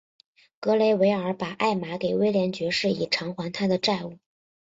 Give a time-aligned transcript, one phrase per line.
[0.59, 4.17] 格雷维尔把艾玛给威廉爵士以偿还他的债务。